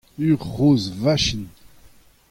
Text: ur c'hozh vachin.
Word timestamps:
ur 0.29 0.37
c'hozh 0.49 0.87
vachin. 1.01 1.43